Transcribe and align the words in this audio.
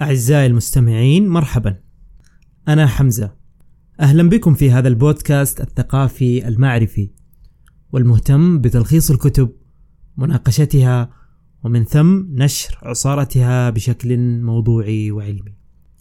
أعزائي 0.00 0.46
المستمعين 0.46 1.28
مرحبا. 1.28 1.76
أنا 2.68 2.86
حمزة. 2.86 3.32
أهلا 4.00 4.28
بكم 4.28 4.54
في 4.54 4.70
هذا 4.70 4.88
البودكاست 4.88 5.60
الثقافي 5.60 6.48
المعرفي 6.48 7.10
والمهتم 7.92 8.58
بتلخيص 8.58 9.10
الكتب 9.10 9.52
مناقشتها 10.16 11.10
ومن 11.64 11.84
ثم 11.84 12.24
نشر 12.30 12.78
عصارتها 12.82 13.70
بشكل 13.70 14.18
موضوعي 14.40 15.10
وعلمي. 15.10 15.54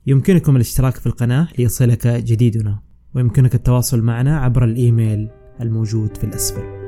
يمكنكم 0.08 0.56
الاشتراك 0.56 0.96
في 0.96 1.08
القناة 1.08 1.48
ليصلك 1.60 2.08
جديدنا 2.08 2.82
ويمكنك 3.14 3.56
التواصل 3.56 4.02
معنا 4.02 4.40
عبر 4.40 4.64
الإيميل 4.64 5.30
الموجود 5.62 6.18
في 6.18 6.24
الأسفل. 6.24 6.85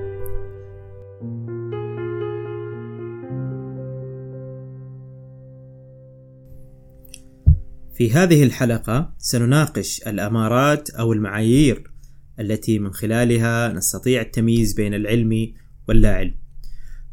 في 7.98 8.12
هذه 8.12 8.44
الحلقة 8.44 9.14
سنناقش 9.18 10.02
الأمارات 10.08 10.90
أو 10.90 11.14
المعايير 11.14 11.92
التي 12.40 12.80
من 12.80 12.94
خلالها 12.94 13.74
نستطيع 13.74 14.22
التمييز 14.22 14.74
بين 14.74 14.94
العلم 14.94 15.54
واللا 15.88 16.16
علم. 16.16 16.36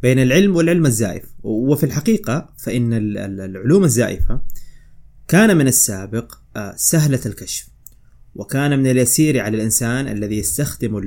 بين 0.02 0.18
العلم 0.18 0.56
والعلم 0.56 0.86
الزائف، 0.86 1.24
وفي 1.42 1.86
الحقيقة 1.86 2.52
فإن 2.64 2.92
العلوم 3.28 3.84
الزائفة 3.84 4.40
كان 5.28 5.56
من 5.56 5.66
السابق 5.66 6.34
آه، 6.56 6.74
سهلة 6.76 7.20
الكشف، 7.26 7.68
وكان 8.34 8.78
من 8.78 8.86
اليسير 8.86 9.40
على 9.40 9.56
الإنسان 9.56 10.08
الذي 10.08 10.38
يستخدم 10.38 11.00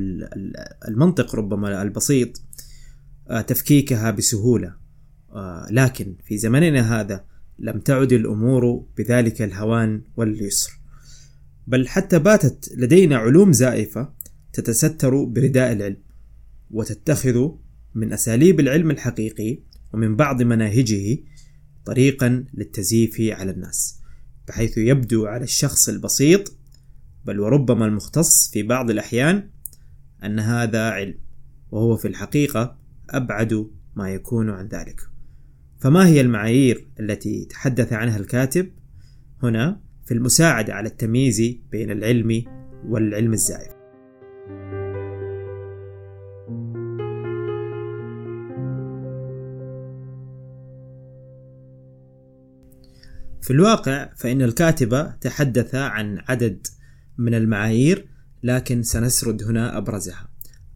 المنطق 0.87 1.35
ربما 1.35 1.81
البسيط 1.81 2.41
آه، 3.29 3.41
تفكيكها 3.41 4.11
بسهولة، 4.11 4.73
آه، 5.31 5.67
لكن 5.71 6.15
في 6.25 6.37
زمننا 6.37 7.01
هذا 7.01 7.36
لم 7.59 7.79
تعد 7.79 8.13
الأمور 8.13 8.87
بذلك 8.97 9.41
الهوان 9.41 10.01
واليسر. 10.17 10.71
بل 11.67 11.87
حتى 11.87 12.19
باتت 12.19 12.71
لدينا 12.77 13.17
علوم 13.17 13.51
زائفة 13.51 14.13
تتستر 14.53 15.23
برداء 15.23 15.71
العلم 15.71 15.97
وتتخذ 16.71 17.49
من 17.95 18.13
أساليب 18.13 18.59
العلم 18.59 18.91
الحقيقي 18.91 19.59
ومن 19.93 20.15
بعض 20.15 20.41
مناهجه 20.41 21.17
طريقا 21.85 22.45
للتزييف 22.53 23.21
على 23.21 23.51
الناس 23.51 23.99
بحيث 24.47 24.77
يبدو 24.77 25.25
على 25.25 25.43
الشخص 25.43 25.89
البسيط 25.89 26.53
بل 27.25 27.39
وربما 27.39 27.85
المختص 27.85 28.49
في 28.51 28.63
بعض 28.63 28.89
الأحيان 28.89 29.49
أن 30.23 30.39
هذا 30.39 30.89
علم 30.89 31.19
وهو 31.71 31.97
في 31.97 32.07
الحقيقة 32.07 32.79
أبعد 33.09 33.69
ما 33.95 34.09
يكون 34.09 34.49
عن 34.49 34.67
ذلك. 34.67 35.01
فما 35.79 36.07
هي 36.07 36.21
المعايير 36.21 36.87
التي 36.99 37.45
تحدث 37.45 37.93
عنها 37.93 38.17
الكاتب 38.17 38.71
هنا 39.43 39.81
في 40.05 40.13
المساعدة 40.13 40.73
على 40.73 40.89
التمييز 40.89 41.41
بين 41.71 41.91
العلم 41.91 42.43
والعلم 42.85 43.33
الزائف؟ 43.33 43.77
في 53.41 53.53
الواقع 53.53 54.09
فإن 54.15 54.41
الكاتب 54.41 55.19
تحدث 55.21 55.75
عن 55.75 56.17
عدد 56.27 56.67
من 57.17 57.33
المعايير 57.33 58.07
لكن 58.43 58.83
سنسرد 58.83 59.43
هنا 59.43 59.77
أبرزها. 59.77 60.29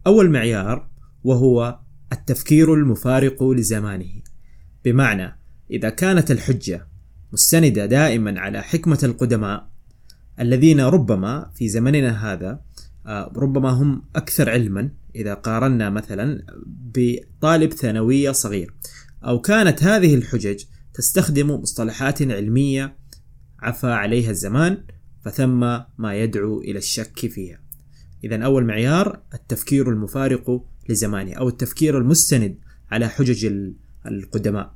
أول 0.06 0.30
معيار 0.30 0.88
وهو 1.24 1.78
التفكير 2.12 2.74
المفارق 2.74 3.42
لزمانه. 3.42 4.21
بمعنى 4.84 5.38
إذا 5.70 5.90
كانت 5.90 6.30
الحجة 6.30 6.86
مستندة 7.32 7.86
دائما 7.86 8.40
على 8.40 8.62
حكمة 8.62 8.98
القدماء 9.02 9.68
الذين 10.40 10.80
ربما 10.80 11.50
في 11.54 11.68
زمننا 11.68 12.32
هذا 12.32 12.60
آه، 13.06 13.32
ربما 13.36 13.70
هم 13.70 14.02
أكثر 14.16 14.50
علما 14.50 14.90
إذا 15.14 15.34
قارنا 15.34 15.90
مثلا 15.90 16.44
بطالب 16.66 17.72
ثانوية 17.72 18.32
صغير 18.32 18.74
أو 19.24 19.40
كانت 19.40 19.82
هذه 19.82 20.14
الحجج 20.14 20.64
تستخدم 20.94 21.50
مصطلحات 21.50 22.22
علمية 22.22 22.96
عفى 23.60 23.86
عليها 23.86 24.30
الزمان 24.30 24.84
فثم 25.24 25.60
ما 25.98 26.14
يدعو 26.14 26.60
إلى 26.60 26.78
الشك 26.78 27.18
فيها. 27.18 27.60
إذا 28.24 28.44
أول 28.44 28.64
معيار 28.64 29.22
التفكير 29.34 29.90
المفارق 29.90 30.64
لزمانه 30.88 31.32
أو 31.32 31.48
التفكير 31.48 31.98
المستند 31.98 32.58
على 32.90 33.08
حجج 33.08 33.72
القدماء 34.06 34.74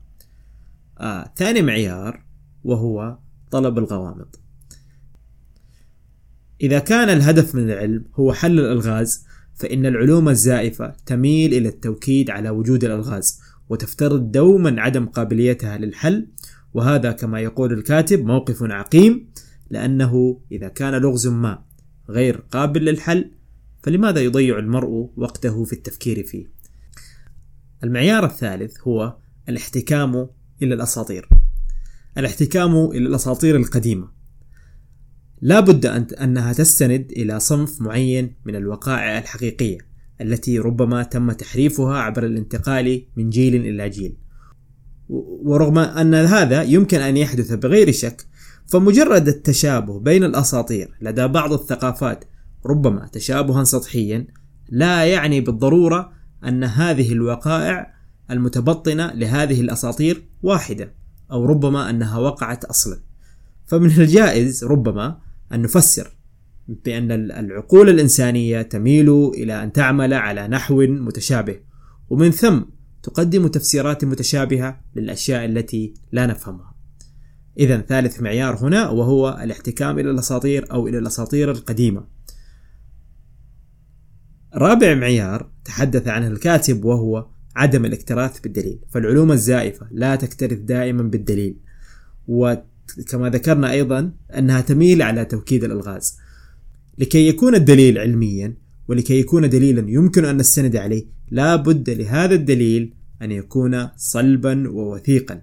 آه 0.99 1.33
ثاني 1.37 1.63
معيار 1.63 2.25
وهو 2.65 3.19
طلب 3.51 3.79
الغوامض 3.79 4.29
إذا 6.61 6.79
كان 6.79 7.09
الهدف 7.09 7.55
من 7.55 7.71
العلم 7.71 8.05
هو 8.15 8.33
حل 8.33 8.61
الألغاز 8.61 9.27
فإن 9.55 9.87
العلوم 9.87 10.29
الزائفة 10.29 10.97
تميل 11.07 11.55
إلى 11.55 11.69
التوكيد 11.69 12.31
على 12.31 12.51
وجود 12.51 12.85
الألغاز 12.85 13.41
وتفترض 13.69 14.33
دوما 14.33 14.81
عدم 14.81 15.07
قابليتها 15.07 15.79
للحل 15.79 16.29
وهذا 16.75 17.13
كما 17.13 17.41
يقول 17.41 17.73
الكاتب 17.73 18.25
موقف 18.25 18.63
عقيم 18.63 19.31
لأنه 19.71 20.41
إذا 20.53 20.69
كان 20.69 20.95
لغز 20.95 21.27
ما 21.27 21.63
غير 22.09 22.37
قابل 22.51 22.85
للحل 22.85 23.31
فلماذا 23.83 24.21
يضيع 24.21 24.59
المرء 24.59 25.11
وقته 25.17 25.65
في 25.65 25.73
التفكير 25.73 26.27
فيه؟ 26.27 26.56
المعيار 27.85 28.25
الثالث 28.25 28.81
هو 28.81 29.17
الاحتكام 29.49 30.29
إلى 30.63 30.75
الأساطير. 30.75 31.29
الاحتكام 32.19 32.77
إلى 32.77 33.07
الأساطير 33.09 33.57
القديمة. 33.57 34.09
لا 35.41 35.61
بد 35.61 35.87
أن 35.87 36.07
أنها 36.23 36.53
تستند 36.53 37.13
إلى 37.17 37.41
صنف 37.41 37.81
معين 37.81 38.35
من 38.45 38.57
الوقائع 38.57 39.19
الحقيقية 39.19 39.79
التي 40.21 40.59
ربما 40.59 41.03
تم 41.03 41.33
تحريفها 41.33 41.99
عبر 41.99 42.27
الانتقال 42.27 43.07
من 43.17 43.31
جيل 43.31 43.55
إلى 43.55 43.91
جيل. 43.91 44.17
ورغم 45.09 45.79
أن 45.79 46.15
هذا 46.15 46.63
يمكن 46.63 47.01
أن 47.01 47.17
يحدث 47.17 47.53
بغير 47.53 47.93
شك 47.93 48.27
فمجرد 48.67 49.29
التشابه 49.29 50.01
بين 50.01 50.25
الأساطير 50.25 50.97
لدى 51.01 51.27
بعض 51.27 51.53
الثقافات 51.53 52.25
ربما 52.67 53.07
تشابها 53.13 53.65
سطحيا 53.65 54.27
لا 54.69 55.05
يعني 55.05 55.41
بالضرورة 55.41 56.13
أن 56.47 56.65
هذه 56.65 57.13
الوقائع 57.13 57.95
المتبطنة 58.31 59.13
لهذه 59.13 59.61
الأساطير 59.61 60.23
واحدة 60.43 60.93
أو 61.31 61.45
ربما 61.45 61.91
أنها 61.91 62.19
وقعت 62.19 62.65
أصلا. 62.65 62.99
فمن 63.67 63.91
الجائز 63.91 64.65
ربما 64.65 65.19
أن 65.53 65.63
نفسر 65.63 66.11
بأن 66.69 67.13
العقول 67.13 67.89
الإنسانية 67.89 68.63
تميل 68.63 69.11
إلى 69.11 69.63
أن 69.63 69.73
تعمل 69.73 70.15
على 70.15 70.49
نحو 70.49 70.87
متشابه 70.87 71.57
ومن 72.11 72.31
ثم 72.31 72.61
تقدم 73.03 73.47
تفسيرات 73.47 74.05
متشابهة 74.05 74.81
للأشياء 74.97 75.45
التي 75.45 75.95
لا 76.13 76.27
نفهمها. 76.27 76.75
إذا 77.59 77.81
ثالث 77.81 78.21
معيار 78.21 78.57
هنا 78.57 78.89
وهو 78.89 79.41
الاحتكام 79.43 79.99
إلى 79.99 80.11
الأساطير 80.11 80.73
أو 80.73 80.89
إلى 80.89 80.99
الأساطير 80.99 81.51
القديمة. 81.51 82.16
رابع 84.55 84.95
معيار 84.95 85.51
تحدث 85.65 86.09
عنه 86.09 86.27
الكاتب 86.27 86.85
وهو 86.85 87.27
عدم 87.57 87.85
الاكتراث 87.85 88.41
بالدليل 88.41 88.79
فالعلوم 88.91 89.33
الزائفة 89.33 89.87
لا 89.91 90.17
تكترث 90.17 90.59
دائما 90.59 91.03
بالدليل 91.03 91.57
وكما 92.29 93.29
ذكرنا 93.31 93.71
أيضا 93.71 94.13
أنها 94.39 94.61
تميل 94.61 95.03
على 95.03 95.25
توكيد 95.25 95.65
الألغاز. 95.65 96.17
لكي 96.99 97.29
يكون 97.29 97.55
الدليل 97.55 97.99
علميا 97.99 98.55
ولكي 98.89 99.21
يكون 99.21 99.49
دليلا 99.49 99.85
يمكن 99.89 100.25
أن 100.25 100.37
نستند 100.37 100.77
عليه 100.77 101.07
لا 101.31 101.57
بد 101.57 101.91
لهذا 101.91 102.35
الدليل 102.35 102.95
أن 103.23 103.33
يكون 103.33 103.89
صلبا 103.97 104.69
ووثيقا. 104.69 105.43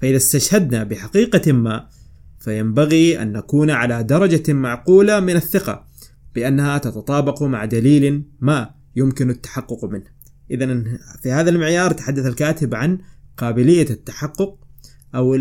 فإذا 0.00 0.16
استشهدنا 0.16 0.84
بحقيقة 0.84 1.52
ما 1.52 1.88
فينبغي 2.38 3.22
أن 3.22 3.32
نكون 3.32 3.70
على 3.70 4.02
درجة 4.02 4.52
معقولة 4.52 5.20
من 5.20 5.36
الثقة. 5.36 5.91
بأنها 6.34 6.78
تتطابق 6.78 7.42
مع 7.42 7.64
دليل 7.64 8.24
ما 8.40 8.74
يمكن 8.96 9.30
التحقق 9.30 9.84
منه. 9.84 10.04
إذا 10.50 10.84
في 11.22 11.32
هذا 11.32 11.50
المعيار 11.50 11.92
تحدث 11.92 12.26
الكاتب 12.26 12.74
عن 12.74 12.98
قابلية 13.36 13.90
التحقق 13.90 14.58
أو 15.14 15.34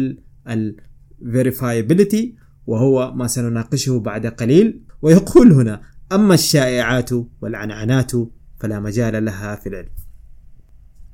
ال 0.48 0.76
verifiability 1.22 2.26
وهو 2.68 3.14
ما 3.16 3.28
سنناقشه 3.28 4.00
بعد 4.00 4.26
قليل. 4.26 4.84
ويقول 5.02 5.52
هنا 5.52 5.82
أما 6.12 6.34
الشائعات 6.34 7.10
والعنعنات 7.42 8.12
فلا 8.60 8.80
مجال 8.80 9.26
لها 9.26 9.56
في 9.56 9.70
العلم. 9.70 9.90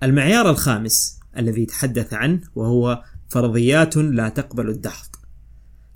المعيار 0.04 0.50
الخامس 0.50 1.20
الذي 1.38 1.66
تحدث 1.66 2.14
عنه 2.14 2.42
وهو 2.56 3.04
فرضيات 3.30 3.98
لا 3.98 4.30
تقبل 4.30 4.70
الدحض. 4.70 5.10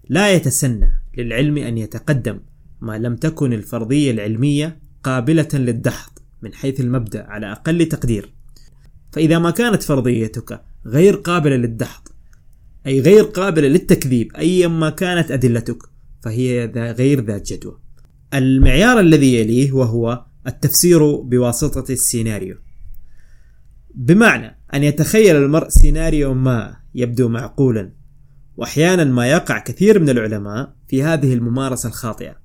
لا 0.09 0.31
يتسنى 0.31 0.91
للعلم 1.17 1.57
أن 1.57 1.77
يتقدم 1.77 2.39
ما 2.81 2.97
لم 2.97 3.15
تكن 3.15 3.53
الفرضية 3.53 4.11
العلمية 4.11 4.79
قابلة 5.03 5.47
للدحض 5.53 6.11
من 6.41 6.53
حيث 6.53 6.81
المبدأ 6.81 7.23
على 7.23 7.51
أقل 7.51 7.85
تقدير. 7.85 8.33
فإذا 9.11 9.39
ما 9.39 9.51
كانت 9.51 9.83
فرضيتك 9.83 10.61
غير 10.85 11.15
قابلة 11.15 11.55
للدحض 11.55 12.07
أي 12.87 13.01
غير 13.01 13.23
قابلة 13.23 13.67
للتكذيب 13.67 14.35
أيا 14.35 14.67
ما 14.67 14.89
كانت 14.89 15.31
أدلتك 15.31 15.77
فهي 16.21 16.65
غير 16.75 17.25
ذات 17.25 17.53
جدوى. 17.53 17.79
المعيار 18.33 18.99
الذي 18.99 19.39
يليه 19.39 19.71
وهو 19.71 20.25
التفسير 20.47 21.15
بواسطة 21.15 21.91
السيناريو. 21.91 22.55
بمعنى 23.95 24.59
أن 24.73 24.83
يتخيل 24.83 25.35
المرء 25.35 25.69
سيناريو 25.69 26.33
ما 26.33 26.77
يبدو 26.95 27.29
معقولا 27.29 27.93
وأحيانا 28.57 29.03
ما 29.03 29.27
يقع 29.27 29.59
كثير 29.59 29.99
من 29.99 30.09
العلماء 30.09 30.75
في 30.87 31.03
هذه 31.03 31.33
الممارسة 31.33 31.89
الخاطئة. 31.89 32.40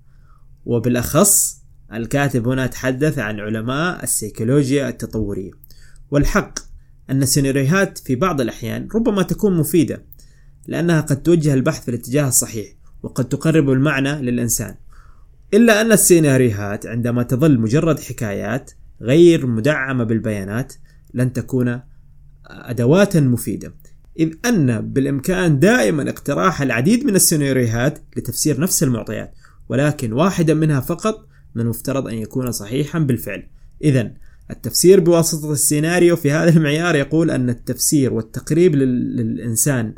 وبالأخص 0.67 1.63
الكاتب 1.93 2.49
هنا 2.49 2.67
تحدث 2.67 3.19
عن 3.19 3.41
علماء 3.41 4.03
السيكولوجيا 4.03 4.89
التطورية. 4.89 5.51
والحق 6.11 6.59
أن 7.11 7.23
السيناريوهات 7.23 7.99
في 7.99 8.15
بعض 8.15 8.41
الأحيان 8.41 8.89
ربما 8.95 9.23
تكون 9.23 9.57
مفيدة 9.57 10.05
لأنها 10.67 11.01
قد 11.01 11.23
توجه 11.23 11.55
البحث 11.55 11.83
في 11.83 11.89
الاتجاه 11.89 12.29
الصحيح 12.29 12.67
وقد 13.03 13.29
تقرب 13.29 13.71
المعنى 13.71 14.23
للإنسان. 14.23 14.75
إلا 15.55 15.81
أن 15.81 15.93
السيناريوهات 15.93 16.87
عندما 16.87 17.23
تظل 17.23 17.61
مجرد 17.61 18.01
حكايات 18.01 18.71
غير 19.03 19.47
مدعمة 19.47 20.05
بالبيانات 20.05 20.75
لن 21.15 21.33
تكون 21.33 21.81
أدوات 22.47 23.17
مفيدة. 23.17 23.75
إذ 24.19 24.35
أن 24.47 24.93
بالإمكان 24.93 25.59
دائما 25.59 26.11
اقتراح 26.11 26.63
العديد 26.63 27.05
من 27.05 27.15
السيناريوهات 27.15 27.99
لتفسير 28.17 28.61
نفس 28.61 28.83
المعطيات 28.83 29.35
ولكن 29.69 30.13
واحدا 30.13 30.55
منها 30.55 30.81
فقط 30.81 31.29
من 31.55 31.63
المفترض 31.63 32.09
أن 32.09 32.15
يكون 32.15 32.53
صحيحا 32.53 32.99
بالفعل. 32.99 33.49
إذا 33.85 34.13
التفسير 34.51 35.01
بواسطة 35.01 35.53
السيناريو 35.53 36.17
في 36.17 36.31
هذا 36.31 36.51
المعيار 36.57 36.95
يقول 36.95 37.31
أن 37.31 37.51
التفسير 37.51 38.13
والتقريب 38.13 38.75
للإنسان 38.75 39.95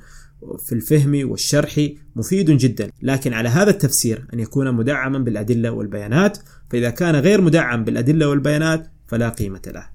في 0.59 0.73
الفهم 0.73 1.31
والشرح 1.31 1.89
مفيد 2.17 2.51
جدا 2.51 2.91
لكن 3.03 3.33
على 3.33 3.49
هذا 3.49 3.71
التفسير 3.71 4.27
أن 4.35 4.41
يكون 4.41 4.75
مدعما 4.75 5.19
بالأدلة 5.19 5.71
والبيانات 5.71 6.39
فإذا 6.71 6.91
كان 6.91 7.17
غير 7.17 7.41
مدعم 7.41 7.85
بالأدلة 7.85 8.29
والبيانات 8.29 8.87
فلا 9.07 9.29
قيمة 9.29 9.63
له. 9.67 9.87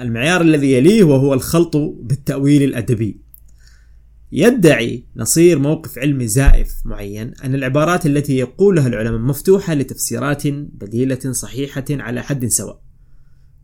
المعيار 0.00 0.40
الذي 0.40 0.72
يليه 0.72 1.04
وهو 1.04 1.34
الخلط 1.34 1.76
بالتأويل 1.76 2.62
الأدبي. 2.62 3.20
يدعي 4.38 5.06
نصير 5.16 5.58
موقف 5.58 5.98
علمي 5.98 6.26
زائف 6.26 6.74
معين 6.84 7.34
أن 7.44 7.54
العبارات 7.54 8.06
التي 8.06 8.36
يقولها 8.36 8.86
العلماء 8.86 9.20
مفتوحة 9.20 9.74
لتفسيرات 9.74 10.46
بديلة 10.46 11.32
صحيحة 11.32 11.84
على 11.90 12.22
حد 12.22 12.46
سواء. 12.46 12.80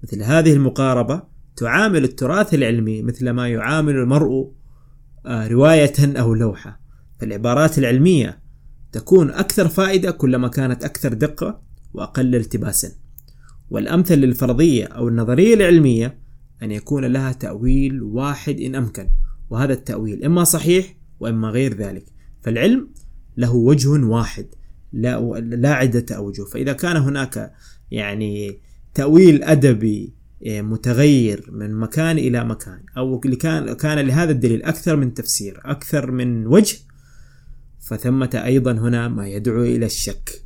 مثل 0.03 0.23
هذه 0.23 0.53
المقاربة 0.53 1.23
تعامل 1.57 2.05
التراث 2.05 2.55
العلمي 2.55 3.03
مثل 3.03 3.31
ما 3.31 3.49
يعامل 3.49 3.97
المرء 3.97 4.53
آه، 5.27 5.49
رواية 5.49 5.93
أو 6.01 6.35
لوحة. 6.35 6.81
فالعبارات 7.21 7.79
العلمية 7.79 8.43
تكون 8.93 9.31
أكثر 9.31 9.69
فائدة 9.69 10.11
كلما 10.11 10.49
كانت 10.49 10.85
أكثر 10.85 11.13
دقة 11.13 11.63
وأقل 11.95 12.35
التباسا. 12.35 12.89
والأمثل 13.71 14.15
للفرضية 14.15 14.85
أو 14.85 15.09
النظرية 15.09 15.55
العلمية 15.55 16.19
أن 16.63 16.71
يكون 16.71 17.05
لها 17.05 17.33
تأويل 17.33 18.03
واحد 18.03 18.61
إن 18.61 18.75
أمكن. 18.75 19.09
وهذا 19.51 19.73
التأويل 19.73 20.25
إما 20.25 20.45
صحيح 20.45 20.97
وإما 21.21 21.49
غير 21.49 21.77
ذلك. 21.77 22.05
فالعلم 22.43 22.89
له 23.37 23.55
وجه 23.55 23.89
واحد 23.89 24.47
لا 24.93 25.41
لا 25.41 25.75
عدة 25.75 26.17
أوجه. 26.17 26.43
فإذا 26.43 26.73
كان 26.73 26.97
هناك 26.97 27.53
يعني 27.91 28.61
تأويل 28.95 29.43
أدبي 29.43 30.15
إيه، 30.43 30.63
متغير 30.63 31.49
من 31.53 31.75
مكان 31.75 32.19
إلى 32.19 32.45
مكان 32.45 32.81
أو 32.97 33.21
كان 33.21 33.73
كان 33.73 33.99
لهذا 33.99 34.31
الدليل 34.31 34.63
أكثر 34.63 34.97
من 34.97 35.15
تفسير 35.15 35.61
أكثر 35.65 36.11
من 36.11 36.47
وجه 36.47 36.77
فثمة 37.81 38.43
أيضا 38.45 38.73
هنا 38.73 39.09
ما 39.09 39.29
يدعو 39.29 39.63
إلى 39.63 39.87
الشك. 39.87 40.45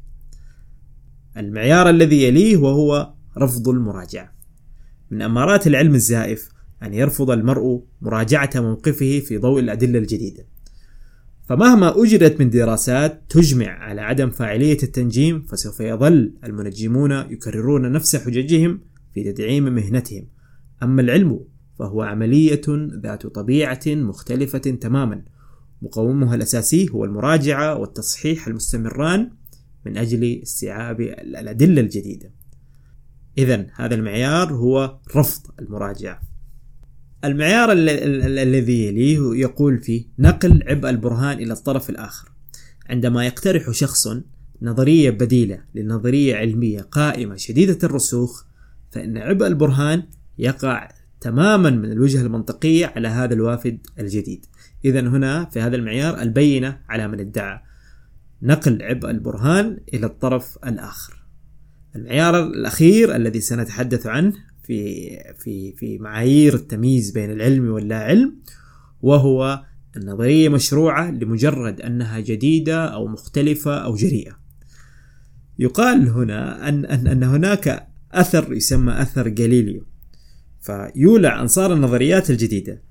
المعيار 1.36 1.90
الذي 1.90 2.22
يليه 2.22 2.56
وهو 2.56 3.12
رفض 3.38 3.68
المراجعة. 3.68 4.32
من 5.10 5.22
أمارات 5.22 5.66
العلم 5.66 5.94
الزائف 5.94 6.48
أن 6.82 6.94
يرفض 6.94 7.30
المرء 7.30 7.82
مراجعة 8.00 8.50
موقفه 8.56 9.20
في 9.20 9.38
ضوء 9.38 9.60
الأدلة 9.60 9.98
الجديدة. 9.98 10.46
فمهما 11.48 12.02
أجرت 12.02 12.40
من 12.40 12.50
دراسات 12.50 13.22
تجمع 13.28 13.66
على 13.66 14.00
عدم 14.00 14.30
فاعلية 14.30 14.78
التنجيم 14.82 15.42
فسوف 15.42 15.80
يظل 15.80 16.32
المنجمون 16.44 17.12
يكررون 17.12 17.92
نفس 17.92 18.16
حججهم 18.16 18.80
في 19.14 19.32
تدعيم 19.32 19.64
مهنتهم. 19.64 20.26
أما 20.82 21.02
العلم 21.02 21.40
فهو 21.78 22.02
عملية 22.02 22.62
ذات 23.02 23.26
طبيعة 23.26 23.80
مختلفة 23.86 24.58
تماما. 24.58 25.22
مقومها 25.82 26.34
الأساسي 26.34 26.88
هو 26.90 27.04
المراجعة 27.04 27.78
والتصحيح 27.78 28.46
المستمران 28.46 29.30
من 29.86 29.96
أجل 29.96 30.40
استيعاب 30.42 31.00
الأدلة 31.00 31.80
الجديدة. 31.80 32.30
إذا 33.38 33.66
هذا 33.74 33.94
المعيار 33.94 34.54
هو 34.54 34.98
رفض 35.16 35.42
المراجعة. 35.60 36.35
المعيار 37.26 37.72
الذي 37.72 38.86
يليه 38.86 39.34
يقول 39.34 39.78
فيه 39.78 40.04
نقل 40.18 40.62
عبء 40.66 40.90
البرهان 40.90 41.38
إلى 41.38 41.52
الطرف 41.52 41.90
الآخر. 41.90 42.28
عندما 42.90 43.26
يقترح 43.26 43.70
شخص 43.70 44.08
نظرية 44.62 45.10
بديلة 45.10 45.58
لنظرية 45.74 46.36
علمية 46.36 46.80
قائمة 46.80 47.36
شديدة 47.36 47.78
الرسوخ 47.84 48.44
فإن 48.90 49.16
عبء 49.16 49.46
البرهان 49.46 50.02
يقع 50.38 50.88
تماما 51.20 51.70
من 51.70 51.92
الوجهة 51.92 52.22
المنطقية 52.22 52.86
على 52.86 53.08
هذا 53.08 53.34
الوافد 53.34 53.78
الجديد. 53.98 54.46
إذا 54.84 55.00
هنا 55.00 55.44
في 55.44 55.60
هذا 55.60 55.76
المعيار 55.76 56.22
البينة 56.22 56.80
على 56.88 57.08
من 57.08 57.20
ادعى 57.20 57.60
نقل 58.42 58.82
عبء 58.82 59.10
البرهان 59.10 59.78
إلى 59.94 60.06
الطرف 60.06 60.58
الآخر. 60.66 61.26
المعيار 61.96 62.42
الأخير 62.42 63.16
الذي 63.16 63.40
سنتحدث 63.40 64.06
عنه 64.06 64.32
في 64.66 65.10
في 65.38 65.72
في 65.72 65.98
معايير 65.98 66.54
التمييز 66.54 67.10
بين 67.10 67.30
العلم 67.30 67.70
واللا 67.70 67.98
علم 67.98 68.36
وهو 69.02 69.64
النظرية 69.96 70.48
مشروعة 70.48 71.10
لمجرد 71.10 71.80
أنها 71.80 72.20
جديدة 72.20 72.84
أو 72.84 73.06
مختلفة 73.06 73.76
أو 73.76 73.94
جريئة. 73.94 74.38
يقال 75.58 76.08
هنا 76.08 76.68
أن 76.68 76.84
أن 76.84 77.06
أن 77.06 77.22
هناك 77.22 77.88
أثر 78.12 78.52
يسمى 78.52 79.02
أثر 79.02 79.28
جاليليو 79.28 79.86
فيولع 80.60 81.40
أنصار 81.40 81.72
النظريات 81.72 82.30
الجديدة 82.30 82.82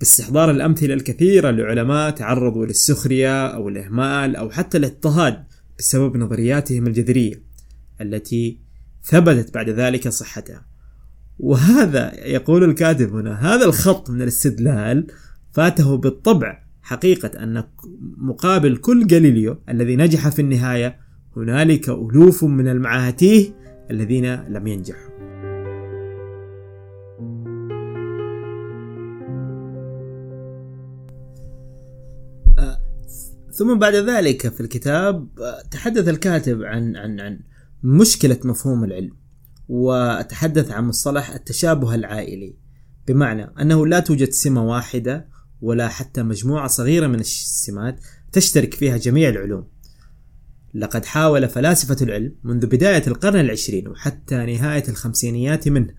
باستحضار 0.00 0.50
الأمثلة 0.50 0.94
الكثيرة 0.94 1.50
لعلماء 1.50 2.10
تعرضوا 2.10 2.66
للسخرية 2.66 3.46
أو 3.46 3.68
الإهمال 3.68 4.36
أو 4.36 4.50
حتى 4.50 4.78
الاضطهاد 4.78 5.44
بسبب 5.78 6.16
نظرياتهم 6.16 6.86
الجذرية 6.86 7.42
التي 8.00 8.60
ثبتت 9.04 9.54
بعد 9.54 9.70
ذلك 9.70 10.08
صحتها 10.08 10.71
وهذا 11.42 12.26
يقول 12.26 12.64
الكاتب 12.64 13.14
هنا 13.14 13.54
هذا 13.54 13.64
الخط 13.64 14.10
من 14.10 14.22
الاستدلال 14.22 15.06
فاته 15.52 15.96
بالطبع 15.96 16.62
حقيقة 16.82 17.42
أن 17.42 17.64
مقابل 18.16 18.76
كل 18.76 19.06
جاليليو 19.06 19.58
الذي 19.68 19.96
نجح 19.96 20.28
في 20.28 20.42
النهاية 20.42 20.96
هنالك 21.36 21.88
ألوف 21.88 22.44
من 22.44 22.68
المعاهتيه 22.68 23.54
الذين 23.90 24.34
لم 24.34 24.66
ينجحوا. 24.66 25.12
آه، 32.58 32.78
ثم 33.52 33.78
بعد 33.78 33.94
ذلك 33.94 34.48
في 34.48 34.60
الكتاب 34.60 35.28
آه، 35.38 35.62
تحدث 35.70 36.08
الكاتب 36.08 36.62
عن 36.62 36.96
عن 36.96 37.20
عن 37.20 37.40
مشكلة 37.82 38.38
مفهوم 38.44 38.84
العلم. 38.84 39.21
وتحدث 39.68 40.70
عن 40.70 40.84
مصطلح 40.84 41.30
التشابه 41.30 41.94
العائلي 41.94 42.56
بمعنى 43.08 43.42
أنه 43.60 43.86
لا 43.86 44.00
توجد 44.00 44.30
سمة 44.30 44.64
واحدة 44.64 45.28
ولا 45.60 45.88
حتى 45.88 46.22
مجموعة 46.22 46.68
صغيرة 46.68 47.06
من 47.06 47.20
السمات 47.20 48.00
تشترك 48.32 48.74
فيها 48.74 48.96
جميع 48.96 49.28
العلوم. 49.28 49.66
لقد 50.74 51.04
حاول 51.04 51.48
فلاسفة 51.48 51.96
العلم 52.02 52.34
منذ 52.44 52.66
بداية 52.66 53.02
القرن 53.06 53.40
العشرين 53.40 53.88
وحتى 53.88 54.34
نهاية 54.36 54.84
الخمسينيات 54.88 55.68
منه 55.68 55.94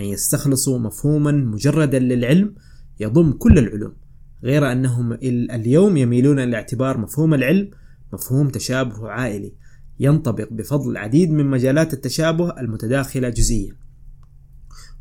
أن 0.00 0.04
يستخلصوا 0.04 0.78
مفهوما 0.78 1.32
مجردا 1.32 1.98
للعلم 1.98 2.54
يضم 3.00 3.32
كل 3.32 3.58
العلوم 3.58 3.96
غير 4.44 4.72
أنهم 4.72 5.12
اليوم 5.52 5.96
يميلون 5.96 6.38
إلى 6.38 6.56
اعتبار 6.56 6.98
مفهوم 6.98 7.34
العلم 7.34 7.70
مفهوم 8.12 8.48
تشابه 8.48 9.08
عائلي. 9.08 9.54
ينطبق 10.00 10.48
بفضل 10.50 10.90
العديد 10.90 11.30
من 11.30 11.46
مجالات 11.46 11.94
التشابه 11.94 12.60
المتداخلة 12.60 13.28
جزئيا. 13.28 13.74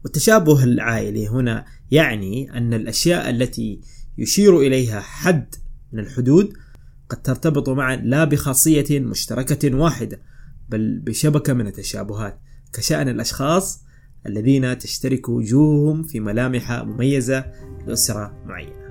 والتشابه 0.04 0.64
العائلي 0.64 1.28
هنا 1.28 1.66
يعني 1.92 2.58
أن 2.58 2.74
الأشياء 2.74 3.30
التي 3.30 3.82
يشير 4.18 4.60
إليها 4.60 5.00
حد 5.00 5.56
من 5.94 6.00
الحدود 6.00 6.54
قد 7.10 7.22
ترتبط 7.22 7.70
معا 7.70 7.96
لا 7.96 8.24
بخاصية 8.24 9.00
مشتركة 9.00 9.78
واحدة 9.78 10.22
بل 10.70 11.00
بشبكة 11.00 11.54
من 11.54 11.68
التشابهات 11.68 12.40
كشأن 12.74 13.10
الأشخاص 13.10 13.84
الذين 14.26 14.78
تشترك 14.78 15.30
وجوههم 15.30 16.04
في 16.04 16.20
ملامح 16.20 16.72
مميزة 16.72 17.46
لأسرة 17.88 18.44
معينة. 18.46 18.87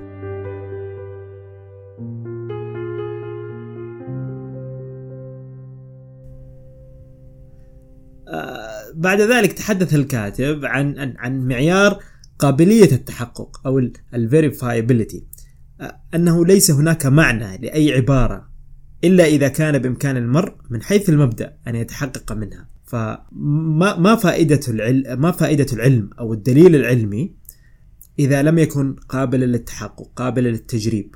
بعد 9.06 9.20
ذلك 9.20 9.52
تحدث 9.52 9.94
الكاتب 9.94 10.64
عن 10.64 10.98
عن, 10.98 11.14
عن 11.18 11.48
معيار 11.48 12.02
قابلية 12.38 12.92
التحقق 12.92 13.66
أو 13.66 13.78
الفيريفايبيليتي 14.14 15.24
آه، 15.80 16.00
أنه 16.14 16.46
ليس 16.46 16.70
هناك 16.70 17.06
معنى 17.06 17.58
لأي 17.58 17.92
عبارة 17.92 18.48
إلا 19.04 19.24
إذا 19.24 19.48
كان 19.48 19.78
بإمكان 19.78 20.16
المرء 20.16 20.54
من 20.70 20.82
حيث 20.82 21.08
المبدأ 21.08 21.56
أن 21.68 21.74
يتحقق 21.74 22.32
منها. 22.32 22.68
فما 22.84 23.96
ما 23.98 24.16
فائدة 24.16 24.60
العلم 24.68 25.20
ما 25.20 25.30
فائدة 25.30 25.66
العلم 25.72 26.10
أو 26.18 26.32
الدليل 26.32 26.74
العلمي 26.74 27.34
إذا 28.18 28.42
لم 28.42 28.58
يكن 28.58 28.96
قابلا 29.08 29.44
للتحقق 29.44 30.10
قابلا 30.16 30.48
للتجريب 30.48 31.14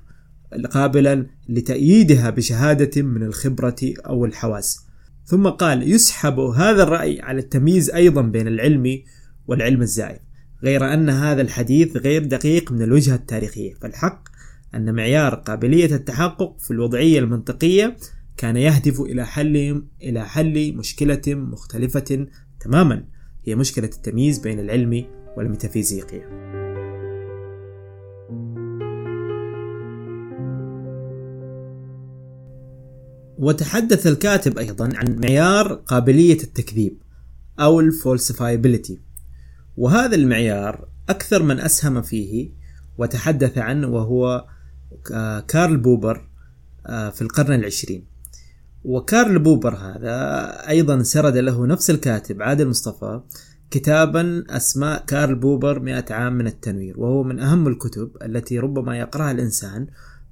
قابلا 0.70 1.26
لتأييدها 1.48 2.30
بشهادة 2.30 3.02
من 3.02 3.22
الخبرة 3.22 3.76
أو 4.06 4.24
الحواس. 4.24 4.89
ثم 5.30 5.48
قال 5.48 5.92
يسحب 5.92 6.40
هذا 6.40 6.82
الرأي 6.82 7.20
على 7.20 7.40
التمييز 7.40 7.90
أيضا 7.90 8.22
بين 8.22 8.48
العلم 8.48 9.02
والعلم 9.46 9.82
الزائف 9.82 10.20
غير 10.62 10.94
أن 10.94 11.10
هذا 11.10 11.42
الحديث 11.42 11.96
غير 11.96 12.24
دقيق 12.24 12.72
من 12.72 12.82
الوجهة 12.82 13.14
التاريخية 13.14 13.74
فالحق 13.74 14.28
أن 14.74 14.94
معيار 14.94 15.34
قابلية 15.34 15.94
التحقق 15.94 16.60
في 16.60 16.70
الوضعية 16.70 17.18
المنطقية 17.18 17.96
كان 18.36 18.56
يهدف 18.56 19.00
إلى 19.00 19.26
حل 19.26 19.82
إلى 20.02 20.28
حل 20.28 20.76
مشكلة 20.76 21.22
مختلفة 21.26 22.26
تماما 22.60 23.04
هي 23.44 23.54
مشكلة 23.54 23.90
التمييز 23.96 24.38
بين 24.38 24.60
العلم 24.60 25.04
والميتافيزيقيا. 25.36 26.69
وتحدث 33.40 34.06
الكاتب 34.06 34.58
أيضا 34.58 34.90
عن 34.94 35.20
معيار 35.20 35.74
قابلية 35.74 36.42
التكذيب 36.42 37.02
أو 37.60 37.80
ال 37.80 37.88
falsifiability. 37.88 38.98
وهذا 39.76 40.14
المعيار 40.14 40.88
أكثر 41.08 41.42
من 41.42 41.60
أسهم 41.60 42.02
فيه 42.02 42.50
وتحدث 42.98 43.58
عنه 43.58 43.88
وهو 43.88 44.46
كارل 45.48 45.76
بوبر 45.76 46.28
آه، 46.86 47.10
في 47.10 47.22
القرن 47.22 47.54
العشرين. 47.54 48.04
وكارل 48.84 49.38
بوبر 49.38 49.74
هذا 49.74 50.48
أيضا 50.68 51.02
سرد 51.02 51.36
له 51.36 51.66
نفس 51.66 51.90
الكاتب 51.90 52.42
عادل 52.42 52.68
مصطفى 52.68 53.20
كتابا 53.70 54.44
أسماه 54.50 55.04
كارل 55.04 55.34
بوبر 55.34 55.80
مئة 55.80 56.14
عام 56.14 56.32
من 56.32 56.46
التنوير 56.46 57.00
وهو 57.00 57.22
من 57.22 57.40
أهم 57.40 57.68
الكتب 57.68 58.10
التي 58.22 58.58
ربما 58.58 58.98
يقرأها 58.98 59.30
الإنسان 59.30 59.86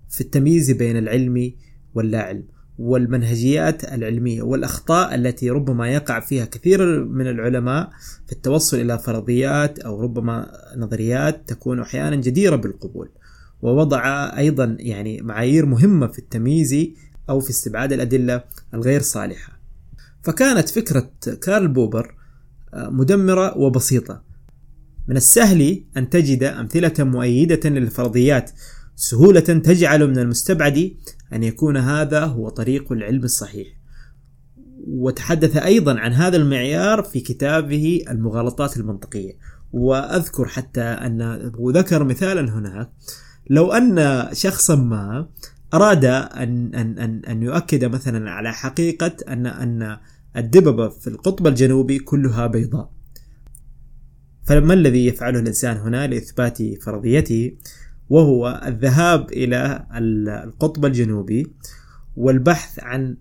في 0.09 0.21
التمييز 0.21 0.71
بين 0.71 0.97
العلم 0.97 1.53
واللا 1.95 2.23
علم 2.23 2.58
والمنهجيات 2.79 3.85
العلمية 3.85 4.43
والأخطاء 4.43 5.15
التي 5.15 5.51
ربما 5.51 5.89
يقع 5.89 6.21
فيها 6.21 6.45
كثير 6.45 7.05
من 7.05 7.27
العلماء 7.27 7.91
في 8.27 8.33
التوصل 8.33 8.77
إلى 8.81 8.99
فرضيات 8.99 9.79
أو 9.79 10.01
ربما 10.01 10.51
نظريات 10.77 11.49
تكون 11.49 11.81
أحيانا 11.81 12.17
جديرة 12.17 12.57
بالقبول. 12.57 13.09
ووضع 13.63 14.33
أيضا 14.37 14.77
يعني 14.81 15.21
معايير 15.21 15.67
مهمة 15.67 16.07
في 16.07 16.19
التمييز 16.19 16.87
أو 17.31 17.41
في 17.41 17.51
استبعاد 17.51 17.93
الأدلة 17.93 18.45
الغير 18.75 19.01
صالحة. 19.01 19.61
فكانت 20.23 20.69
فكرة 20.69 21.11
كارل 21.43 21.69
بوبر 21.69 22.15
آه، 22.75 22.89
مدمرة 22.89 23.59
وبسيطة. 23.59 24.23
من 25.09 25.17
السهل 25.17 25.85
أن 25.97 26.11
تجد 26.11 26.43
أمثلة 26.43 27.05
مؤيدة 27.05 27.71
للفرضيات 27.71 28.51
سهولة 29.00 29.40
تجعل 29.40 30.07
من 30.07 30.19
المستبعد 30.19 30.90
أن 31.33 31.43
يكون 31.43 31.76
هذا 31.76 32.25
هو 32.25 32.49
طريق 32.49 32.93
العلم 32.93 33.25
الصحيح. 33.25 33.69
وتحدث 34.87 35.57
أيضا 35.57 35.99
عن 35.99 36.12
هذا 36.12 36.37
المعيار 36.37 37.02
في 37.02 37.21
كتابه 37.21 38.05
المغالطات 38.11 38.76
المنطقية. 38.76 39.33
وأذكر 39.73 40.49
حتى 40.49 40.81
أن 40.81 41.52
وذكر 41.59 42.05
مثالا 42.05 42.52
هناك 42.52 42.90
لو 43.50 43.73
أن 43.73 44.28
شخصا 44.33 44.76
ما 44.76 45.28
أراد 45.75 46.05
أن 46.05 46.75
أن 46.75 46.99
أن 46.99 47.23
أن 47.25 47.43
يؤكد 47.43 47.85
مثلا 47.85 48.31
على 48.31 48.52
حقيقة 48.52 49.17
أن 49.28 49.47
أن 49.47 49.97
الدببة 50.37 50.88
في 50.88 51.07
القطب 51.07 51.47
الجنوبي 51.47 51.99
كلها 51.99 52.47
بيضاء. 52.47 52.90
فما 54.45 54.75
الذي 54.75 55.07
يفعله 55.07 55.40
الإنسان 55.40 55.76
هنا 55.76 56.07
لإثبات 56.07 56.59
فرضيته؟ 56.83 57.52
وهو 58.09 58.62
الذهاب 58.67 59.33
إلى 59.33 59.87
القطب 60.45 60.85
الجنوبي 60.85 61.47
والبحث 62.17 62.79
عن 62.83 63.17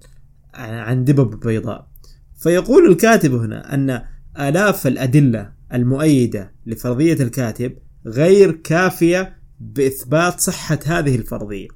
عن 0.53 1.03
دببة 1.03 1.37
بيضاء. 1.37 1.87
فيقول 2.35 2.91
الكاتب 2.91 3.33
هنا 3.33 3.73
أن 3.73 4.01
آلاف 4.39 4.87
الأدلة 4.87 5.51
المؤيدة 5.73 6.51
لفرضية 6.65 7.13
الكاتب 7.13 7.73
غير 8.05 8.51
كافية 8.51 9.37
بإثبات 9.59 10.39
صحة 10.39 10.79
هذه 10.85 11.15
الفرضية. 11.15 11.67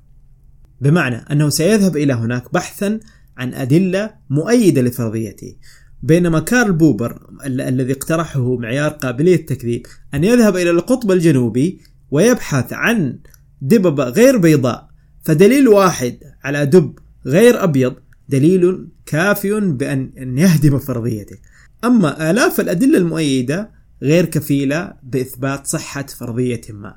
بمعنى 0.82 1.16
أنه 1.16 1.50
سيذهب 1.50 1.98
إلى 1.98 2.14
هناك 2.14 2.54
بحثا 2.54 3.00
عن 3.38 3.54
أدلة 3.54 4.14
مؤيدة 4.30 4.82
لفرضيته. 4.82 5.56
بينما 6.04 6.40
كارل 6.40 6.74
بوبر 6.74 7.30
الذي 7.46 7.94
اقترحه 7.94 8.56
معيار 8.56 8.92
قابلية 8.92 9.36
التكذيب 9.36 9.86
أن 10.14 10.24
يذهب 10.24 10.56
إلى 10.56 10.70
القطب 10.70 11.12
الجنوبي 11.12 11.82
ويبحث 12.12 12.74
عن 12.74 13.20
دببة 13.62 14.04
غير 14.04 14.38
بيضاء. 14.38 14.90
فدليل 15.24 15.68
واحد 15.68 16.20
على 16.44 16.66
دب 16.66 17.00
غير 17.26 17.64
أبيض 17.64 17.96
دليل 18.30 18.88
كاف 19.06 19.48
بأن 19.48 20.12
أن 20.18 20.38
يهدم 20.38 20.80
فرضيته. 20.80 21.38
أما 21.84 22.32
آلاف 22.32 22.60
الأدلة 22.60 22.98
المؤيدة 22.98 23.72
غير 24.02 24.26
كفيلة 24.26 24.94
بإثبات 25.04 25.68
صحة 25.68 26.06
فرضية 26.06 26.62
ما. 26.70 26.96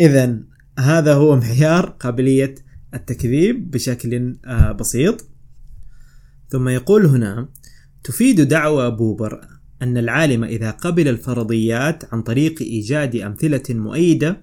إذا 0.00 0.40
هذا 0.78 1.14
هو 1.14 1.36
معيار 1.36 1.86
قابلية 1.86 2.54
التكذيب 2.94 3.70
بشكل 3.70 4.38
آه، 4.46 4.72
بسيط. 4.72 5.26
ثم 6.48 6.68
يقول 6.68 7.06
هنا 7.06 7.48
تفيد 8.04 8.40
دعوى 8.40 8.90
بوبر 8.90 9.59
أن 9.82 9.98
العالم 9.98 10.44
إذا 10.44 10.70
قبل 10.70 11.08
الفرضيات 11.08 12.14
عن 12.14 12.22
طريق 12.22 12.62
إيجاد 12.62 13.16
أمثلة 13.16 13.62
مؤيدة 13.70 14.42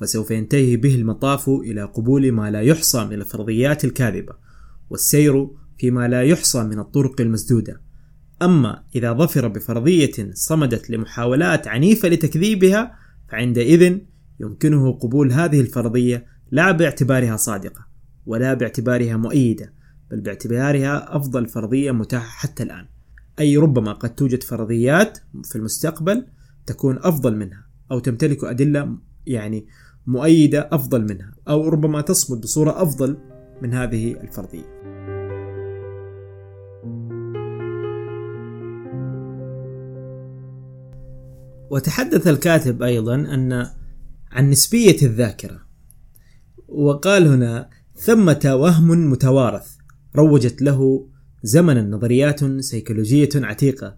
فسوف 0.00 0.30
ينتهي 0.30 0.76
به 0.76 0.94
المطاف 0.94 1.48
إلى 1.48 1.82
قبول 1.82 2.32
ما 2.32 2.50
لا 2.50 2.60
يحصى 2.60 3.04
من 3.04 3.12
الفرضيات 3.12 3.84
الكاذبة 3.84 4.32
والسير 4.90 5.48
فيما 5.78 6.08
لا 6.08 6.22
يحصى 6.22 6.64
من 6.64 6.78
الطرق 6.78 7.20
المسدودة. 7.20 7.80
أما 8.42 8.84
إذا 8.96 9.12
ظفر 9.12 9.48
بفرضية 9.48 10.30
صمدت 10.32 10.90
لمحاولات 10.90 11.68
عنيفة 11.68 12.08
لتكذيبها 12.08 12.94
فعندئذ 13.28 13.98
يمكنه 14.40 14.92
قبول 14.92 15.32
هذه 15.32 15.60
الفرضية 15.60 16.26
لا 16.50 16.72
باعتبارها 16.72 17.36
صادقة 17.36 17.86
ولا 18.26 18.54
باعتبارها 18.54 19.16
مؤيدة 19.16 19.74
بل 20.10 20.20
باعتبارها 20.20 21.16
أفضل 21.16 21.46
فرضية 21.46 21.90
متاحة 21.90 22.28
حتى 22.28 22.62
الآن. 22.62 22.97
أي 23.40 23.56
ربما 23.56 23.92
قد 23.92 24.14
توجد 24.14 24.42
فرضيات 24.42 25.18
في 25.44 25.56
المستقبل 25.56 26.26
تكون 26.66 26.98
أفضل 27.02 27.36
منها 27.36 27.66
أو 27.90 27.98
تمتلك 27.98 28.44
أدلة 28.44 28.98
يعني 29.26 29.66
مؤيدة 30.06 30.68
أفضل 30.72 31.02
منها 31.02 31.34
أو 31.48 31.68
ربما 31.68 32.00
تصمد 32.00 32.40
بصورة 32.40 32.82
أفضل 32.82 33.16
من 33.62 33.74
هذه 33.74 34.12
الفرضية. 34.12 34.78
وتحدث 41.70 42.26
الكاتب 42.26 42.82
أيضا 42.82 43.14
أن 43.14 43.66
عن 44.30 44.50
نسبية 44.50 44.96
الذاكرة 45.02 45.60
وقال 46.68 47.26
هنا 47.26 47.70
ثمة 47.96 48.54
وهم 48.54 49.10
متوارث 49.10 49.76
روجت 50.16 50.62
له 50.62 51.08
زمنا 51.42 51.82
نظريات 51.82 52.60
سيكولوجية 52.60 53.28
عتيقة. 53.34 53.96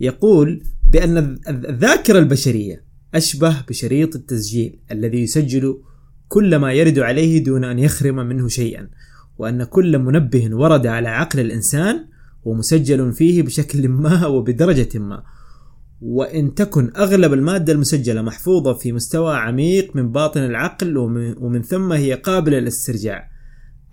يقول 0.00 0.62
بأن 0.92 1.38
الذاكرة 1.48 2.18
البشرية 2.18 2.84
أشبه 3.14 3.56
بشريط 3.68 4.16
التسجيل 4.16 4.78
الذي 4.92 5.22
يسجل 5.22 5.80
كل 6.28 6.56
ما 6.56 6.72
يرد 6.72 6.98
عليه 6.98 7.44
دون 7.44 7.64
أن 7.64 7.78
يخرم 7.78 8.16
منه 8.16 8.48
شيئا 8.48 8.88
وأن 9.38 9.64
كل 9.64 9.98
منبه 9.98 10.48
ورد 10.52 10.86
على 10.86 11.08
عقل 11.08 11.40
الإنسان 11.40 12.04
هو 12.46 12.54
مسجل 12.54 13.12
فيه 13.12 13.42
بشكل 13.42 13.88
ما 13.88 14.26
وبدرجة 14.26 14.98
ما. 14.98 15.22
وإن 16.00 16.54
تكن 16.54 16.92
أغلب 16.96 17.32
المادة 17.32 17.72
المسجلة 17.72 18.22
محفوظة 18.22 18.72
في 18.72 18.92
مستوى 18.92 19.36
عميق 19.36 19.96
من 19.96 20.12
باطن 20.12 20.40
العقل 20.40 20.96
ومن 21.38 21.62
ثم 21.62 21.92
هي 21.92 22.14
قابلة 22.14 22.58
للاسترجاع. 22.58 23.30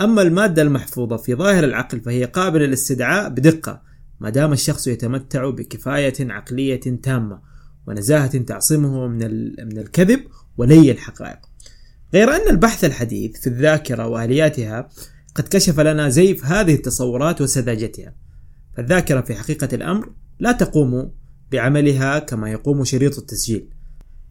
أما 0.01 0.21
المادة 0.21 0.61
المحفوظة 0.61 1.17
في 1.17 1.35
ظاهر 1.35 1.63
العقل 1.63 2.01
فهي 2.01 2.25
قابلة 2.25 2.65
للاستدعاء 2.65 3.29
بدقة 3.29 3.81
ما 4.19 4.29
دام 4.29 4.53
الشخص 4.53 4.87
يتمتع 4.87 5.49
بكفاية 5.49 6.13
عقلية 6.19 6.79
تامة 7.03 7.41
ونزاهة 7.87 8.37
تعصمه 8.37 9.07
من 9.07 9.17
من 9.65 9.77
الكذب 9.77 10.19
ولي 10.57 10.91
الحقائق. 10.91 11.39
غير 12.13 12.35
أن 12.35 12.49
البحث 12.49 12.85
الحديث 12.85 13.39
في 13.39 13.47
الذاكرة 13.47 14.07
وآلياتها 14.07 14.89
قد 15.35 15.43
كشف 15.43 15.79
لنا 15.79 16.09
زيف 16.09 16.45
هذه 16.45 16.73
التصورات 16.73 17.41
وسذاجتها. 17.41 18.15
فالذاكرة 18.77 19.21
في 19.21 19.35
حقيقة 19.35 19.69
الأمر 19.73 20.09
لا 20.39 20.51
تقوم 20.51 21.11
بعملها 21.51 22.19
كما 22.19 22.51
يقوم 22.51 22.83
شريط 22.83 23.17
التسجيل 23.17 23.69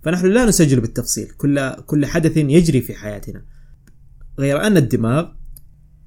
فنحن 0.03 0.27
لا 0.27 0.45
نسجل 0.45 0.81
بالتفصيل 0.81 1.31
كل 1.31 1.71
كل 1.71 2.07
حدث 2.07 2.37
يجري 2.37 2.81
في 2.81 2.95
حياتنا 2.95 3.45
غير 4.39 4.67
أن 4.67 4.77
الدماغ 4.77 5.29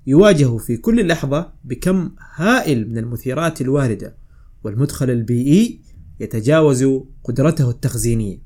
يواجه 0.08 0.58
في 0.58 0.78
كل 0.78 1.08
لحظة 1.08 1.54
بكم 1.64 2.12
هائل 2.36 2.90
من 2.90 2.98
المثيرات 2.98 3.62
الواردة 3.62 4.18
والمدخل 4.64 5.10
البيئي 5.10 5.82
يتجاوز 6.20 6.86
قدرته 7.24 7.70
التخزينية. 7.70 8.42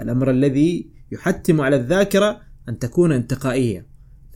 الأمر 0.00 0.30
الذي 0.30 0.90
يحتم 1.12 1.60
على 1.60 1.76
الذاكرة 1.76 2.40
أن 2.68 2.78
تكون 2.78 3.12
انتقائية 3.12 3.86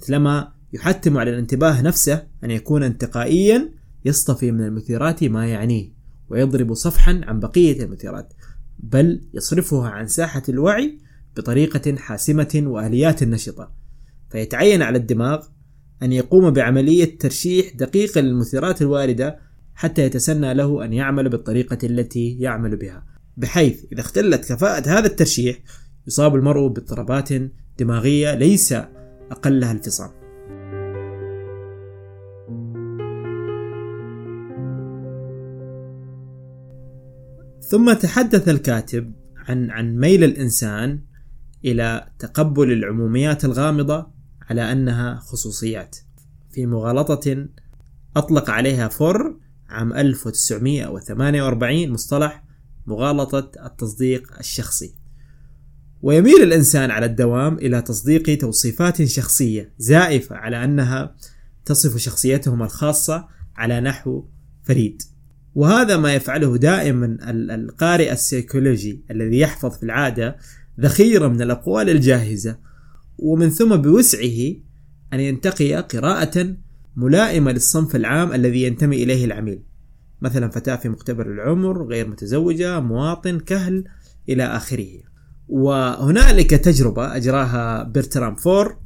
مثلما 0.02 0.52
يحتم 0.72 1.18
على 1.18 1.30
الانتباه 1.30 1.82
نفسه 1.82 2.26
أن 2.44 2.50
يكون 2.50 2.82
انتقائيا 2.82 3.70
يصطفي 4.04 4.52
من 4.52 4.64
المثيرات 4.64 5.24
ما 5.24 5.46
يعنيه 5.46 5.92
ويضرب 6.28 6.74
صفحا 6.74 7.20
عن 7.24 7.40
بقية 7.40 7.84
المثيرات 7.84 8.32
بل 8.78 9.20
يصرفها 9.34 9.88
عن 9.88 10.06
ساحة 10.06 10.42
الوعي 10.48 10.98
بطريقة 11.36 11.96
حاسمة 11.96 12.62
وآليات 12.66 13.22
نشطة. 13.22 13.72
فيتعين 14.30 14.82
على 14.82 14.98
الدماغ 14.98 15.46
أن 16.02 16.12
يقوم 16.12 16.50
بعملية 16.50 17.18
ترشيح 17.18 17.72
دقيقة 17.74 18.20
للمثيرات 18.20 18.82
الواردة 18.82 19.38
حتى 19.74 20.02
يتسنى 20.02 20.54
له 20.54 20.84
أن 20.84 20.92
يعمل 20.92 21.28
بالطريقة 21.28 21.78
التي 21.84 22.38
يعمل 22.38 22.76
بها. 22.76 23.04
بحيث 23.36 23.84
إذا 23.92 24.00
اختلت 24.00 24.52
كفاءة 24.52 24.88
هذا 24.88 25.06
الترشيح 25.06 25.58
يصاب 26.06 26.34
المرء 26.34 26.68
باضطرابات 26.68 27.28
دماغية 27.78 28.34
ليس 28.34 28.74
أقلها 29.30 29.72
الفصام. 29.72 30.10
ثم 37.60 37.92
تحدث 37.92 38.48
الكاتب 38.48 39.12
عن 39.36 39.70
عن 39.70 39.96
ميل 39.96 40.24
الإنسان 40.24 41.00
إلى 41.64 42.06
تقبل 42.18 42.72
العموميات 42.72 43.44
الغامضة 43.44 44.21
على 44.50 44.72
أنها 44.72 45.14
خصوصيات. 45.14 45.96
في 46.50 46.66
مغالطة 46.66 47.46
أطلق 48.16 48.50
عليها 48.50 48.88
فور 48.88 49.40
عام 49.68 49.92
1948 49.92 51.90
مصطلح 51.90 52.44
مغالطة 52.86 53.66
التصديق 53.66 54.38
الشخصي. 54.38 54.94
ويميل 56.02 56.42
الإنسان 56.42 56.90
على 56.90 57.06
الدوام 57.06 57.54
إلى 57.54 57.82
تصديق 57.82 58.38
توصيفات 58.38 59.02
شخصية 59.02 59.72
زائفة 59.78 60.36
على 60.36 60.64
أنها 60.64 61.16
تصف 61.64 61.96
شخصيتهم 61.96 62.62
الخاصة 62.62 63.28
على 63.56 63.80
نحو 63.80 64.24
فريد. 64.62 65.02
وهذا 65.54 65.96
ما 65.96 66.14
يفعله 66.14 66.56
دائما 66.56 67.16
القارئ 67.54 68.12
السيكولوجي 68.12 69.04
الذي 69.10 69.38
يحفظ 69.38 69.76
في 69.76 69.82
العادة 69.82 70.36
ذخيرة 70.80 71.28
من 71.28 71.42
الأقوال 71.42 71.90
الجاهزة 71.90 72.58
ومن 73.18 73.50
ثم 73.50 73.76
بوسعه 73.76 74.54
أن 75.12 75.20
ينتقي 75.20 75.74
قراءة 75.74 76.56
ملائمة 76.96 77.52
للصنف 77.52 77.96
العام 77.96 78.32
الذي 78.32 78.62
ينتمي 78.62 79.02
إليه 79.02 79.24
العميل. 79.24 79.62
مثلا 80.20 80.48
فتاة 80.48 80.76
في 80.76 80.88
مختبر 80.88 81.26
العمر 81.26 81.86
غير 81.86 82.08
متزوجة 82.08 82.80
مواطن 82.80 83.38
كهل 83.38 83.84
إلى 84.28 84.44
آخره. 84.44 84.88
وهنالك 85.48 86.50
تجربة 86.50 87.16
أجراها 87.16 87.82
برترام 87.82 88.36
فور. 88.36 88.76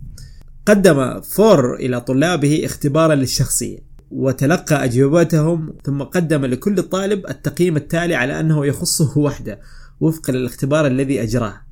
قدم 0.66 1.20
فور 1.20 1.74
إلى 1.74 2.00
طلابه 2.00 2.62
اختبارا 2.64 3.14
للشخصية 3.14 3.78
وتلقى 4.10 4.84
أجوبتهم 4.84 5.74
ثم 5.84 6.02
قدم 6.02 6.44
لكل 6.44 6.82
طالب 6.82 7.26
التقييم 7.26 7.76
التالي 7.76 8.14
على 8.14 8.40
أنه 8.40 8.66
يخصه 8.66 9.18
وحده 9.18 9.60
وفقا 10.00 10.32
للاختبار 10.32 10.86
الذي 10.86 11.22
أجراه. 11.22 11.65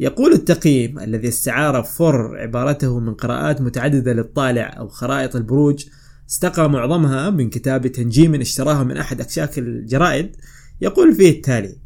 يقول 0.00 0.32
التقييم 0.32 0.98
الذي 0.98 1.28
استعار 1.28 1.82
فور 1.82 2.38
عبارته 2.38 3.00
من 3.00 3.14
قراءات 3.14 3.60
متعددة 3.60 4.12
للطالع 4.12 4.76
أو 4.78 4.88
خرائط 4.88 5.36
البروج 5.36 5.84
استقى 6.30 6.70
معظمها 6.70 7.30
من 7.30 7.50
كتاب 7.50 7.86
تنجيم 7.86 8.34
اشتراه 8.34 8.84
من 8.84 8.96
أحد 8.96 9.20
أكشاك 9.20 9.58
الجرائد. 9.58 10.36
يقول 10.80 11.14
فيه 11.14 11.30
التالي 11.30 11.76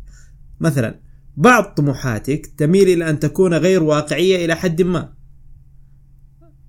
مثلا 0.60 1.00
بعض 1.36 1.64
طموحاتك 1.64 2.46
تميل 2.46 2.88
إلى 2.88 3.10
أن 3.10 3.18
تكون 3.18 3.54
غير 3.54 3.82
واقعية 3.82 4.44
إلى 4.44 4.54
حد 4.54 4.82
ما. 4.82 5.12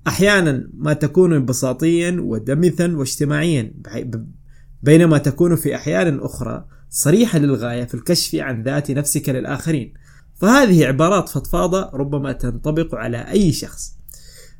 أحيانا 0.08 0.69
ما 0.77 0.93
تكون 0.93 1.45
بساطيا 1.45 2.17
ودمثا 2.19 2.95
واجتماعيا 2.95 3.73
بينما 4.84 5.17
تكون 5.17 5.56
في 5.56 5.75
أحيان 5.75 6.19
أخرى 6.19 6.65
صريحة 6.89 7.39
للغاية 7.39 7.84
في 7.84 7.93
الكشف 7.93 8.36
عن 8.36 8.63
ذات 8.63 8.91
نفسك 8.91 9.29
للآخرين. 9.29 9.93
فهذه 10.36 10.86
عبارات 10.86 11.30
فضفاضة 11.30 11.89
ربما 11.93 12.32
تنطبق 12.32 12.96
على 12.96 13.17
أي 13.17 13.52
شخص. 13.52 13.96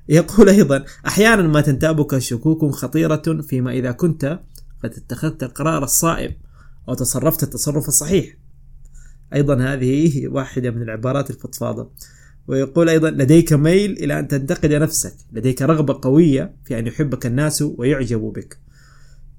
يقول 0.10 0.50
أيضا 0.50 0.86
أحيانا 1.08 1.42
ما 1.42 1.62
تنتابك 1.62 2.18
شكوك 2.18 2.76
خطيرة 2.76 3.42
فيما 3.42 3.72
إذا 3.72 3.92
كنت 3.92 4.40
قد 4.84 4.94
اتخذت 4.94 5.44
القرار 5.44 5.84
الصائب 5.84 6.36
أو 6.90 6.94
تصرفت 6.94 7.44
التصرف 7.44 7.88
الصحيح. 7.88 8.38
أيضا 9.34 9.74
هذه 9.74 10.28
واحدة 10.28 10.72
من 10.72 10.82
العبارات 10.82 11.30
الفضفاضة. 11.30 11.92
ويقول 12.48 12.90
أيضا 12.90 13.10
لديك 13.10 13.54
ميل 13.54 13.92
إلى 13.92 14.20
أن 14.20 14.28
تنتقد 14.28 14.74
نفسك. 14.74 15.14
لديك 15.32 15.62
رغبة 15.62 16.00
قوية 16.02 16.56
في 16.66 16.80
أن 16.80 16.88
يحبك 16.88 17.26
الناس 17.26 17.62
ويعجبوا 17.62 18.32
بك. 18.32 18.58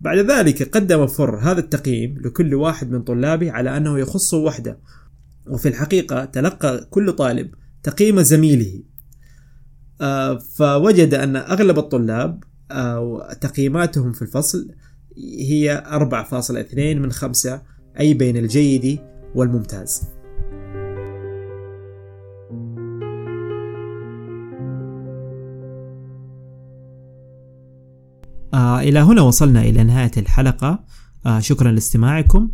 بعد 0.01 0.19
ذلك 0.19 0.77
قدم 0.77 1.07
فر 1.07 1.39
هذا 1.39 1.61
التقييم 1.61 2.19
لكل 2.21 2.55
واحد 2.55 2.91
من 2.91 3.03
طلابه 3.03 3.53
على 3.53 3.77
أنه 3.77 3.99
يخصه 3.99 4.37
وحده. 4.37 4.79
وفي 5.47 5.69
الحقيقة 5.69 6.25
تلقى 6.25 6.87
كل 6.91 7.13
طالب 7.13 7.55
تقييم 7.83 8.23
زميله. 8.23 8.83
آه، 10.01 10.39
فوجد 10.39 11.15
أن 11.15 11.37
أغلب 11.37 11.79
الطلاب 11.79 12.45
آه، 12.71 13.33
تقييماتهم 13.41 14.13
في 14.13 14.23
الفصل 14.23 14.75
هي 15.39 15.85
4.2 15.87 17.03
من 17.03 17.13
5 17.13 17.63
أي 18.01 18.15
بين 18.15 18.37
الجيد 18.37 19.01
والممتاز. 19.35 20.03
آه 28.55 28.81
إلى 28.81 28.99
هنا 28.99 29.23
وصلنا 29.23 29.63
إلى 29.63 29.85
نهاية 29.85 30.11
الحلقة. 30.17 30.85
شكرا 31.39 31.71
لاستماعكم. 31.73 32.51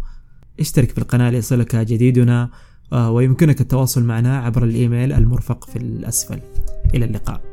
اشترك 0.60 0.90
في 0.90 0.98
القناة 0.98 1.30
ليصلك 1.30 1.76
جديدنا. 1.76 2.50
ويمكنك 2.92 3.60
التواصل 3.60 4.04
معنا 4.04 4.38
عبر 4.38 4.64
الإيميل 4.64 5.12
المرفق 5.12 5.64
في 5.64 5.76
الأسفل. 5.76 6.40
إلى 6.94 7.04
اللقاء. 7.04 7.49